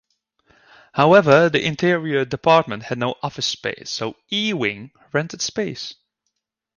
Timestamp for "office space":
3.21-3.91